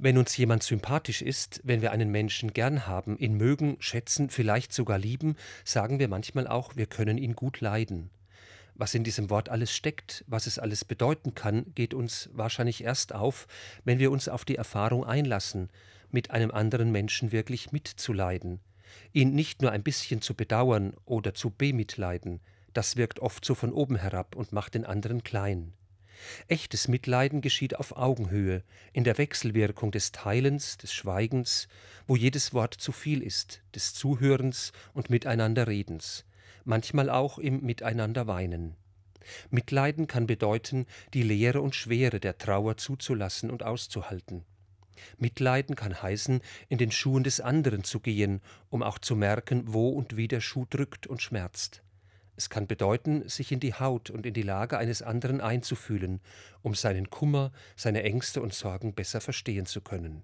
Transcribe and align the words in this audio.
Wenn 0.00 0.16
uns 0.16 0.36
jemand 0.36 0.62
sympathisch 0.62 1.22
ist, 1.22 1.60
wenn 1.64 1.82
wir 1.82 1.90
einen 1.90 2.10
Menschen 2.10 2.52
gern 2.52 2.86
haben, 2.86 3.18
ihn 3.18 3.34
mögen, 3.34 3.76
schätzen, 3.80 4.30
vielleicht 4.30 4.72
sogar 4.72 4.96
lieben, 4.96 5.34
sagen 5.64 5.98
wir 5.98 6.06
manchmal 6.06 6.46
auch, 6.46 6.76
wir 6.76 6.86
können 6.86 7.18
ihn 7.18 7.34
gut 7.34 7.60
leiden. 7.60 8.10
Was 8.76 8.94
in 8.94 9.02
diesem 9.02 9.28
Wort 9.28 9.48
alles 9.48 9.72
steckt, 9.72 10.24
was 10.28 10.46
es 10.46 10.60
alles 10.60 10.84
bedeuten 10.84 11.34
kann, 11.34 11.74
geht 11.74 11.94
uns 11.94 12.30
wahrscheinlich 12.32 12.84
erst 12.84 13.12
auf, 13.12 13.48
wenn 13.82 13.98
wir 13.98 14.12
uns 14.12 14.28
auf 14.28 14.44
die 14.44 14.54
Erfahrung 14.54 15.04
einlassen, 15.04 15.68
mit 16.12 16.30
einem 16.30 16.52
anderen 16.52 16.92
Menschen 16.92 17.32
wirklich 17.32 17.72
mitzuleiden, 17.72 18.60
ihn 19.12 19.34
nicht 19.34 19.62
nur 19.62 19.72
ein 19.72 19.82
bisschen 19.82 20.22
zu 20.22 20.34
bedauern 20.34 20.94
oder 21.06 21.34
zu 21.34 21.50
bemitleiden, 21.50 22.40
das 22.72 22.96
wirkt 22.96 23.18
oft 23.18 23.44
so 23.44 23.56
von 23.56 23.72
oben 23.72 23.96
herab 23.96 24.36
und 24.36 24.52
macht 24.52 24.74
den 24.74 24.84
anderen 24.84 25.24
klein. 25.24 25.72
Echtes 26.48 26.88
Mitleiden 26.88 27.40
geschieht 27.40 27.76
auf 27.76 27.96
Augenhöhe, 27.96 28.62
in 28.92 29.04
der 29.04 29.18
Wechselwirkung 29.18 29.90
des 29.90 30.12
Teilens, 30.12 30.76
des 30.78 30.92
Schweigens, 30.92 31.68
wo 32.06 32.16
jedes 32.16 32.52
Wort 32.54 32.74
zu 32.74 32.92
viel 32.92 33.22
ist, 33.22 33.62
des 33.74 33.94
Zuhörens 33.94 34.72
und 34.94 35.10
Miteinanderredens, 35.10 36.24
manchmal 36.64 37.10
auch 37.10 37.38
im 37.38 37.62
Miteinander 37.62 38.26
weinen. 38.26 38.76
Mitleiden 39.50 40.06
kann 40.06 40.26
bedeuten, 40.26 40.86
die 41.14 41.22
Leere 41.22 41.60
und 41.60 41.74
Schwere 41.74 42.20
der 42.20 42.38
Trauer 42.38 42.76
zuzulassen 42.76 43.50
und 43.50 43.62
auszuhalten. 43.62 44.44
Mitleiden 45.18 45.76
kann 45.76 46.02
heißen, 46.02 46.40
in 46.68 46.78
den 46.78 46.90
Schuhen 46.90 47.24
des 47.24 47.40
anderen 47.40 47.84
zu 47.84 48.00
gehen, 48.00 48.40
um 48.68 48.82
auch 48.82 48.98
zu 48.98 49.16
merken, 49.16 49.62
wo 49.66 49.90
und 49.90 50.16
wie 50.16 50.28
der 50.28 50.40
Schuh 50.40 50.66
drückt 50.68 51.06
und 51.06 51.22
schmerzt. 51.22 51.82
Es 52.38 52.48
kann 52.48 52.68
bedeuten, 52.68 53.28
sich 53.28 53.50
in 53.50 53.58
die 53.58 53.74
Haut 53.74 54.10
und 54.10 54.24
in 54.24 54.32
die 54.32 54.42
Lage 54.42 54.78
eines 54.78 55.02
anderen 55.02 55.40
einzufühlen, 55.40 56.20
um 56.62 56.72
seinen 56.72 57.10
Kummer, 57.10 57.50
seine 57.74 58.04
Ängste 58.04 58.40
und 58.40 58.54
Sorgen 58.54 58.94
besser 58.94 59.20
verstehen 59.20 59.66
zu 59.66 59.80
können. 59.80 60.22